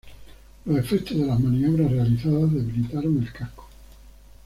Los 0.65 0.79
efectos 0.79 1.15
de 1.15 1.27
las 1.27 1.39
maniobras 1.39 1.91
realizadas 1.91 2.51
debilitaron 2.51 3.21
el 3.21 3.31
casco. 3.31 3.67